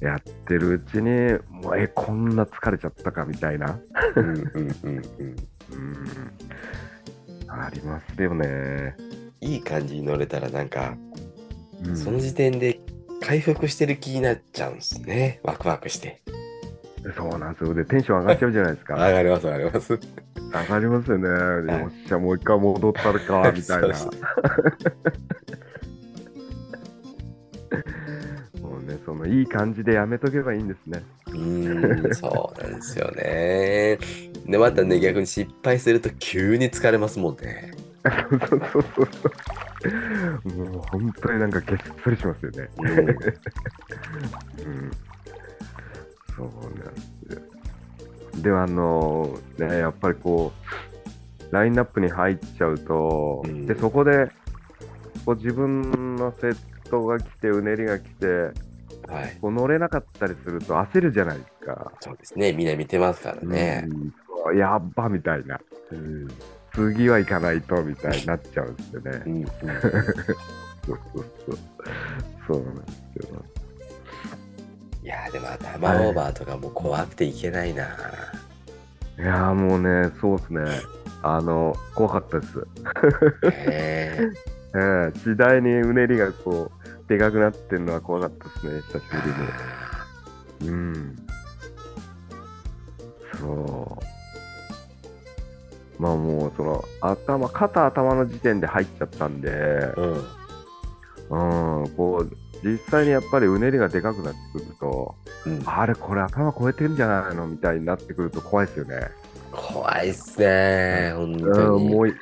[0.00, 3.78] やってるうちにもうえこんな疲れちゃったかみたいな、
[4.16, 5.36] うんうんうんうん
[5.70, 5.76] う
[7.46, 8.96] ん、ありますよね、
[9.40, 10.96] いい感じに乗れたらなんか、
[11.84, 12.78] うんその時点で
[13.22, 15.40] 回復してる気になっちゃうんですね。
[15.42, 16.20] ワクワクして。
[17.16, 19.94] そうなんですよでテンション上がっちゃうじゃないですか 上がります上がります。
[19.94, 19.98] 上
[20.66, 24.12] がりますよね、いよっしゃもう一回戻ったるか みたいなそう
[28.60, 33.98] もうねそのいい感じでやめとけばいいんですねうーん、そうなんですよね。
[34.46, 37.72] で、またね、逆に失敗すると急に疲れますもんね。
[38.02, 39.02] そうそうそうそ
[40.52, 40.70] う。
[40.70, 42.68] もう本当になんかげっそりしますよね。
[42.78, 43.16] うんうん。
[46.36, 46.46] そう
[46.78, 48.42] なんですよ。
[48.42, 50.52] では、あのね、やっぱりこ
[51.50, 54.30] う、ラインナップに入っちゃうと、うんで、そこで、
[55.26, 56.56] こう自分のセッ
[56.88, 59.36] トが来て、うねりが来て、はい。
[59.40, 61.92] こう乗れなかったりすると焦るじゃないですか。
[62.00, 62.52] そうですね。
[62.52, 63.84] みんな見てますからね。
[63.88, 64.12] うん
[64.56, 65.60] やっばみたいな。
[65.92, 66.28] うん。
[66.88, 69.22] 次は行かないとみたいになっちゃうんですよね。
[69.26, 69.44] うん。
[70.86, 71.58] そうそうそう。
[72.46, 73.44] そうなんですよ。
[75.02, 77.84] いやーでも頭オーバーとかもう怖くていけないな。
[79.18, 80.62] いやーもうね、そうですね。
[81.22, 82.58] あの、怖かったです。
[83.44, 84.30] へ え。
[84.72, 89.04] ええ次第にうねりがこう、でかくなってるのは怖かったですね、久し
[90.60, 90.72] ぶりに。
[90.72, 91.16] うん。
[93.38, 93.99] そう。
[96.00, 99.50] まあもう、その、頭、肩頭の時点で入っちゃったんで、
[99.96, 100.06] う
[101.34, 101.82] ん。
[101.82, 102.36] うん、こう、
[102.66, 105.14] 実際にやっぱりうねりがでかくなってくると、
[105.46, 109.10] うん、あれ、これ頭超えてるんじゃないのみたいになってくると怖いですよね。
[109.52, 111.12] 怖いっすね。
[111.14, 111.86] 本う当に。
[111.86, 112.14] んもうい、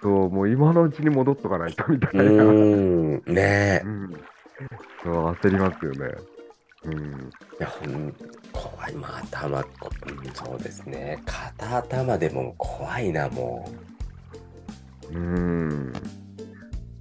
[0.00, 2.44] そう、もう今のうちに戻っとかないとみたういな。
[2.44, 3.22] ん。
[3.26, 4.10] ねうん。
[5.02, 6.14] そう、焦りますよね。
[6.84, 6.94] うん。
[6.94, 7.56] え。
[7.58, 8.14] いや、ほん
[8.56, 8.94] 怖い。
[8.94, 11.22] まあ、頭、こうん、そうですね。
[11.26, 13.68] 肩頭でも怖いな、も
[15.12, 15.92] うん。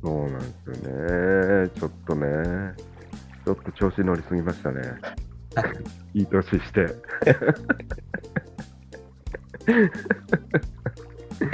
[0.03, 1.69] そうなんですよね。
[1.79, 2.27] ちょっとね。
[3.45, 4.81] ちょっと調子乗りすぎましたね。
[6.13, 6.87] いい年して。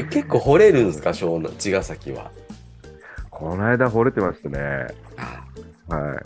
[0.09, 2.31] 結構掘れるんですか、湘南、茅ヶ崎は？
[3.29, 4.87] この間掘れてましたね。
[5.17, 5.43] あ
[5.95, 6.17] はい。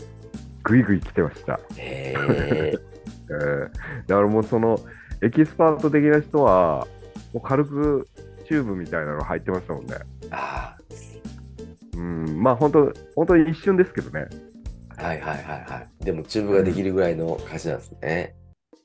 [0.62, 1.60] ぐいぐい来てました。
[1.76, 2.95] へえ。
[3.30, 4.78] えん、だからもうその
[5.22, 6.86] エキスパート的な人は
[7.32, 8.08] もう軽く
[8.46, 9.96] チューブみたいなの入ってましたもんね。
[10.30, 10.76] あ
[11.96, 14.26] うん、まあ本当本当に一瞬ですけどね。
[14.96, 16.04] はいはいはいはい。
[16.04, 18.34] でもチューブができるぐらいの歌詞なんですね。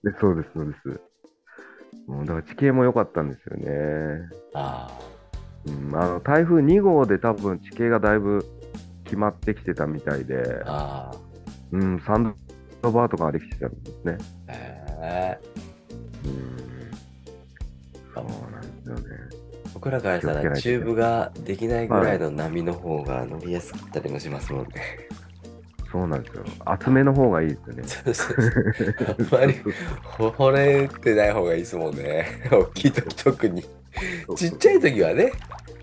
[0.04, 1.02] うん、でそうですそうです。
[2.08, 4.30] もうだから地形も良かったんですよね。
[4.54, 4.90] あ
[5.66, 8.46] うん、あの台風2号で多分地形がだいぶ
[9.04, 11.12] 決まってきてたみたいで、あ
[11.72, 12.34] うん、砂
[12.84, 14.18] のバーとかができてたんですね。
[14.48, 16.28] へえー。
[16.28, 16.52] うん。
[18.14, 19.02] そうなんですよね。
[19.74, 24.72] 僕らからしたらチューブができないぐらいの波の方が乗りやすかったりもしますもんね。
[25.92, 26.44] そうなんですよ。
[26.66, 28.14] 厚めの方がいいですね。
[28.14, 28.42] そそそ
[29.10, 29.56] あんまり
[30.04, 32.48] 掘れてない方がいいですもんね。
[32.52, 33.64] 大きい時特に。
[34.36, 35.34] ちっちゃい時はね、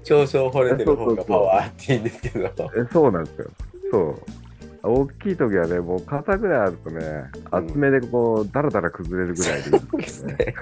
[0.05, 2.71] 少々掘れてる方がパワーっていいんですけど。
[2.91, 3.51] そうなんですよ。
[3.93, 4.23] そう。
[4.83, 10.55] 大きい時はね、もう肩ぐらいあるとね、厚めでこう、だらだら崩れるぐらいでいいんですよね。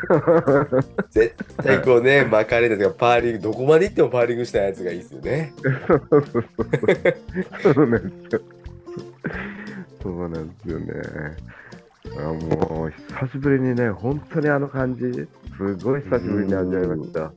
[1.11, 5.53] 絶対こうね、巻かれたとか、パーリング、どこまで行ってもパーリングしたやつがいいですよね。
[5.63, 7.73] そうそうそうそう。
[7.75, 8.41] そうなんですよ。
[10.03, 10.93] そうなんですよね。
[12.19, 17.33] あもう、久しぶりにね、本当にあの感じ、すごい久しぶりに味わいました。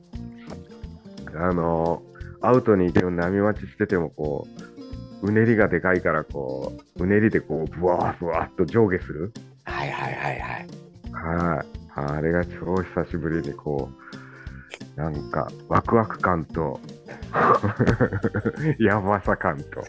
[1.34, 2.02] あの、
[2.40, 4.60] アウトに行ける波待ちしてても、こう、
[5.22, 9.32] うねりがでかいから、こう、うねりでこう、ブワーブワーっと上下する。
[9.64, 10.66] はいはいはいはい。
[11.12, 11.66] はい。
[11.94, 13.90] あれが超久しぶりにこ
[14.96, 16.80] う、なんか、ワクワク感と、
[18.78, 19.84] やばさ感と、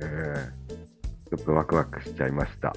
[0.00, 0.66] えー
[1.28, 2.72] ちょっとワクワクしちゃいました。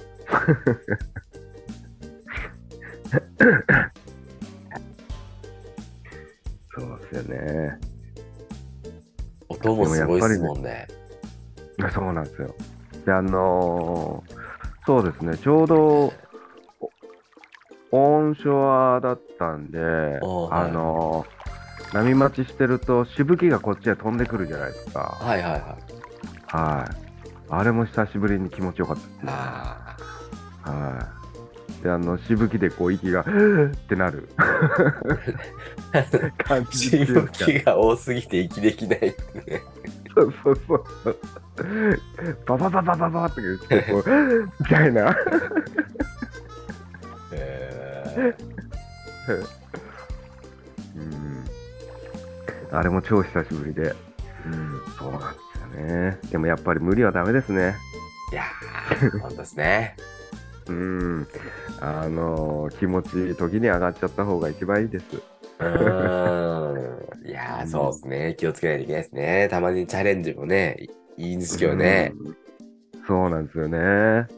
[6.76, 7.78] そうですよね。
[9.48, 10.88] 音もすごいですもんね。
[11.90, 12.54] そうなんですよ。
[13.06, 14.40] で、あのー
[14.86, 16.12] そうですね、ちょうど、
[17.92, 21.40] おオンショアだったんで、あのー
[21.92, 25.18] 波待ちしてると、しぶきがこっちへ飛んでくるじゃないですか。
[25.20, 25.62] はいはいはい。
[26.46, 26.96] はい。
[27.50, 29.22] あれも久しぶりに気持ちよかったですね。
[29.26, 29.96] あ
[30.62, 31.08] は
[31.80, 31.82] い。
[31.82, 33.24] で、あの、しぶきでこう、息が、っ
[33.88, 34.28] てなる
[36.44, 36.64] 感あ。
[36.70, 39.14] じしぶきが多すぎて息できないね。
[40.14, 41.16] そうそうそうそう。
[42.46, 45.16] ババババババって言って、こう、みたいな。
[47.32, 48.34] え
[50.96, 51.44] うん。
[52.72, 53.94] あれも超久しぶりで。
[54.46, 56.18] うん、そうなんですよね。
[56.30, 57.76] でもやっぱり無理はダメですね。
[58.32, 59.96] いやー、本当ですね。
[60.68, 61.28] うん。
[61.80, 65.04] あの気持ち、時に上がっちゃった方が一番いいです。
[65.60, 67.28] うーん。
[67.28, 68.34] いやー、そうですね。
[68.38, 69.48] 気をつけないといけないですね。
[69.50, 70.76] たまにチャレンジもね、
[71.16, 72.12] いいいんですけどね。
[72.18, 72.36] うん
[73.06, 74.28] そうなんですよね。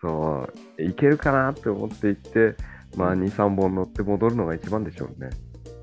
[0.00, 0.82] そう。
[0.82, 2.54] いけるかなって思っていって、
[2.96, 5.28] まあ、2、3本乗って戻るのが一番でしょうね。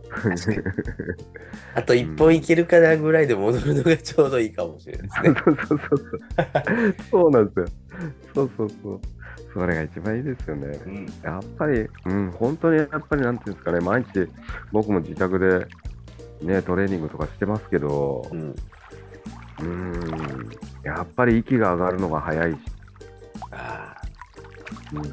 [1.76, 5.36] あと一本いけるかなぐらいで戻るのがちょうどいいかもしれないですね。
[5.46, 6.00] そうそうそうそう。
[7.12, 7.66] そうなんですよ。
[8.34, 9.02] そうそうそう。
[9.54, 10.80] それが一番いいですよね。
[10.86, 11.06] うん。
[11.24, 14.28] やっぱり、うん、本当にやっぱりなんていうんですかね、毎日
[14.72, 15.68] 僕も自宅で
[16.42, 18.56] ね、トレーニングとかしてますけどう、ん。
[19.62, 20.50] うん、
[20.84, 22.58] やっぱり息が上がるのが早いし、
[23.52, 23.96] あ
[24.94, 25.04] うん、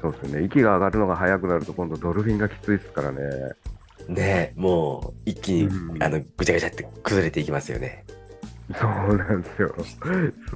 [0.00, 3.18] そうですよね、息が上がるのが早くなると今度ドルフィンがきついですからね。
[3.18, 8.04] ーねえ、もう一気に、うんあのぐちゃぐちゃって崩れていきますよね。
[8.74, 9.74] そうなんですよ。
[9.76, 9.84] そ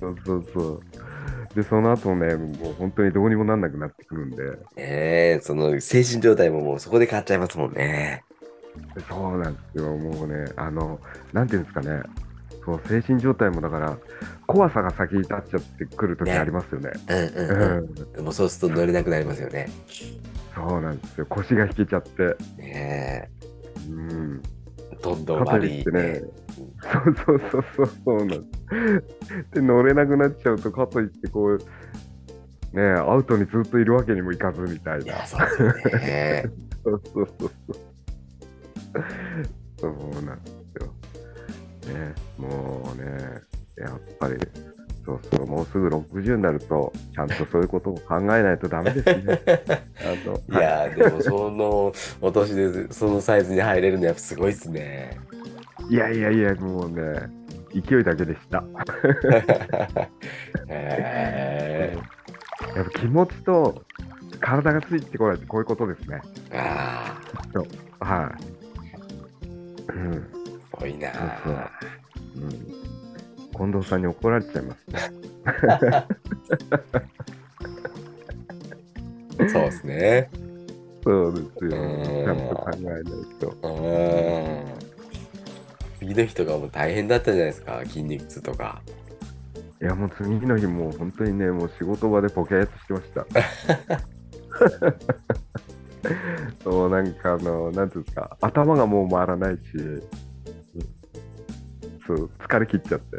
[0.09, 0.81] うそうそう。
[1.55, 8.25] で、その後ね、もう本当にどうにもなんなくなってくるんで、ねえ、その精神状態ももうそこで変わっちゃいますもんね。
[9.09, 11.01] そうなんですよ、もうね、あの、
[11.33, 12.03] なんていうんですかね、
[12.65, 13.99] そう精神状態もだから、
[14.47, 16.39] 怖さが先に立っちゃってくるときね。
[16.39, 16.91] ありますよね。
[17.09, 18.25] うんううんん、うん。
[18.25, 19.69] もうそうすると乗れなくなりますよね。
[20.55, 23.31] そうなんですよ、腰が引けちゃって、ね
[23.89, 24.43] うん、
[25.01, 26.21] え、どんどんかと悪いいってねね。、
[26.83, 31.59] そうそうそうそう、そうなんで乗れなくなっちゃうと、かといって、こう、
[32.77, 35.27] ね、アウトにずっといるわけにもいかずみたいな。
[35.27, 35.41] そう
[36.85, 37.51] そうそうそう。
[39.79, 39.93] そう
[40.25, 40.95] なんですよ。
[41.93, 43.43] ね、もうね、
[43.77, 44.37] やっぱり、
[45.11, 49.41] そうそう、もうすぐ60になると、ちゃんとそういうことを考えないとダメですね。
[50.51, 55.21] いやー、でもそのお年でそのサイズに入れるのやっぱすごいっすね。
[55.89, 57.29] いやいやいや、もうね、
[57.75, 58.63] 勢いだけでした。
[60.69, 61.99] へ
[62.77, 63.83] やっぱ気持ちと
[64.41, 66.21] 体がついてこないってこういうことですね。
[66.51, 67.17] ーあ
[68.01, 69.93] あ、はい。
[69.93, 70.13] うん。
[70.13, 70.29] す
[70.73, 71.91] ごいなそうそうー。
[72.37, 72.80] うん、
[73.53, 74.87] 近藤さんに怒られちゃいます。
[79.53, 80.31] そうですね。
[81.03, 81.83] そうですよ。
[81.83, 83.05] うんちゃんと考えない
[83.39, 83.49] と。
[83.63, 84.81] うん。
[85.99, 88.83] 次の日とかも大変だったじゃないですか、筋肉痛とか。
[89.83, 93.27] いや、もう次の日、もう本当にね、もう仕事場でポケーっとしてました。
[96.65, 99.61] そう、なんかあの、なんていうんですか、頭がもう回らないし、
[102.17, 103.19] そう、疲れ切っちゃって。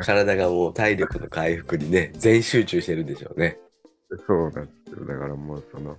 [0.06, 3.58] 体がもう体力の回復にね、全集中してるんでしょうね。
[4.26, 5.04] そうなんですよ。
[5.06, 5.98] だからもうその、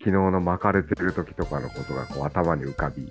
[0.00, 3.10] 昨日の巻かれてる時とかのことがこう頭に浮かび、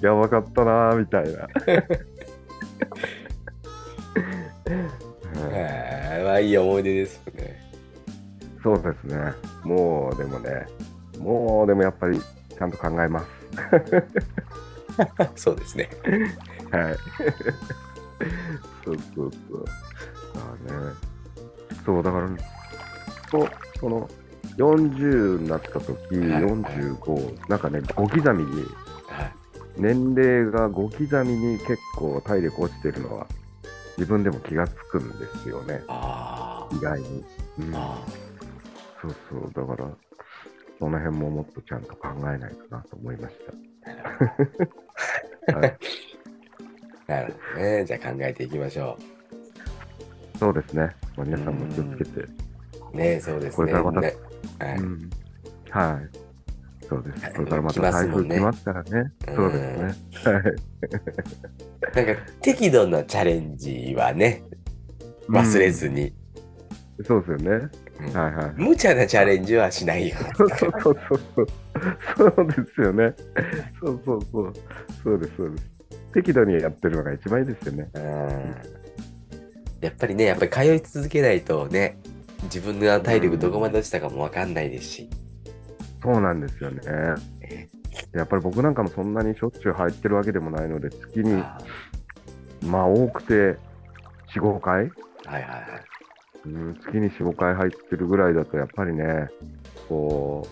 [0.00, 1.48] やばかったなーみたいな。
[5.34, 7.60] はいまあいい思い出ですよね。
[8.62, 9.32] そうですね。
[9.64, 10.66] もうでもね、
[11.18, 12.20] もうでもやっぱり
[12.56, 13.26] ちゃんと考えます。
[15.36, 15.90] そうですね。
[16.70, 16.96] はい。
[18.84, 19.64] そうそうそう。
[20.34, 20.94] まあね。
[21.84, 22.28] そう、だから、
[23.30, 23.48] と、
[23.80, 24.08] その、
[24.56, 28.62] 40になった時、はい45、なんかね、5刻みに、
[29.06, 29.32] はい
[29.76, 33.26] 年齢が5刻みに結構体力落ちてるのは、
[33.98, 37.24] 自分でも気がつくんですよね、あ意外に。
[37.58, 37.72] うん
[39.02, 39.90] そうそう、だから、
[40.84, 43.36] その辺ももっとちゃんと考えないとなと思いまし
[45.46, 45.56] た。
[45.56, 47.84] はい、ー、なるほどね。
[47.86, 48.98] じゃあ考えていきましょ
[50.38, 50.94] そうですね。
[51.16, 52.20] まあ、皆さんも気をつけて。
[52.20, 52.96] う。
[52.98, 53.56] ねそうですね。
[53.56, 54.14] これからまたね
[54.58, 55.10] はいうん
[55.70, 56.86] はい。
[56.86, 57.24] そうです。
[57.24, 59.12] はいこれからまた台風来ますからね。
[59.28, 60.32] うんそうですね。
[60.32, 62.04] はい。
[62.06, 64.42] なんか適度なチャレンジはね、
[65.30, 66.12] 忘れずに。
[66.98, 67.04] うん。
[67.06, 67.70] そうですよね。
[68.00, 68.52] うんはいはい。
[68.56, 70.16] 無茶なチャレンジはしないよ。
[70.36, 70.96] そうそうそう
[71.36, 71.46] そう。
[72.16, 73.14] そうですよね。
[73.80, 74.52] そうそうそう。
[75.02, 75.74] そうです、そうです。
[76.12, 77.88] 適度にやってるのが一番いいですよね。
[77.94, 78.84] うん
[79.80, 81.98] やっぱりね、やっぱり通い続けないとね、
[82.44, 85.10] 自分の体力どこまで落ちたかもわかんないですし。
[86.02, 86.80] そうなんですよね。
[87.40, 87.68] ね
[88.12, 91.58] やっぱり僕なんかもそんなにしょっちゅう入ってるわけでもないので、月に、あ
[92.62, 93.58] まあ多くて
[94.34, 94.88] 4、5回、ー
[95.26, 95.93] はいはいはい。
[96.46, 99.28] うん、月に4、5回入ってるぐらいだと、やっぱりね、
[99.88, 100.46] こ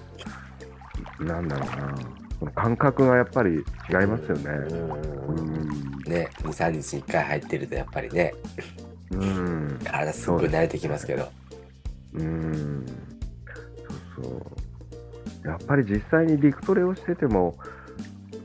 [1.21, 1.95] う、なんだろうな、
[2.39, 4.51] その感覚がやっぱり違いますよね。
[4.69, 4.75] う
[5.29, 5.69] うんん。
[6.07, 8.35] ね、2、3日に1回入ってるとやっぱりね、
[9.11, 9.79] うん。
[9.85, 11.29] 体すごく慣れてきますけど。
[12.15, 12.87] うん。
[14.17, 14.31] そうそ
[15.45, 15.49] う。
[15.49, 17.59] やっぱり実際に陸トレをしてても、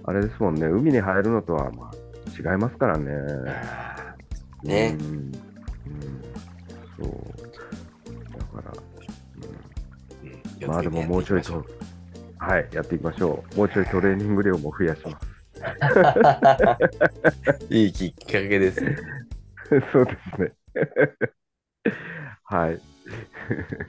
[0.04, 3.12] あれですもんね、海に入るのとはまあ違いますからね。
[4.64, 5.32] ねうん。
[7.00, 8.38] うん、そう。
[8.38, 9.78] だから、うん
[10.66, 11.64] まあでももうちょいと、
[12.40, 13.58] はい、やっていきましょう。
[13.58, 15.38] もうちょいトレーニング量も増やします。
[17.70, 18.98] いいきっかけですね。
[19.92, 20.52] そうですね。
[22.44, 22.82] はい。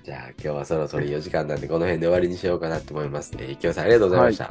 [0.05, 3.35] じゃあ今日はそろそろ4時間なんでこの辺で終わりにしようかなと思います。
[3.39, 4.49] えー、きょうさんありがとうございました。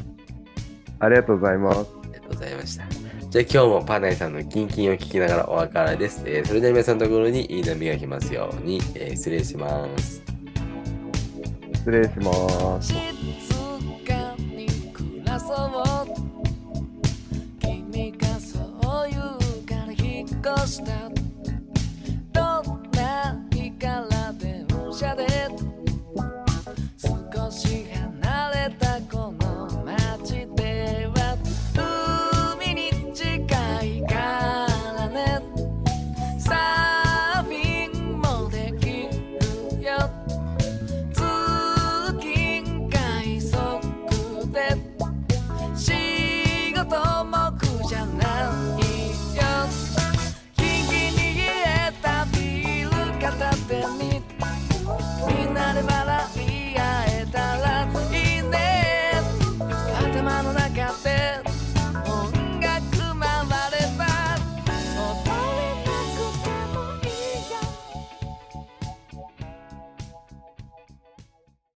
[1.00, 1.78] ありがとうございます。
[1.78, 3.07] ありがとうございました。
[3.30, 6.24] じゃあ今日もパナイさんのキンキンを聞きながらお別れです。
[6.26, 10.24] えー、それでは皆さんのところにいい波が来ますように、えー、失礼します。
[11.74, 12.94] 失礼します。
[22.32, 25.28] どんな日から電車で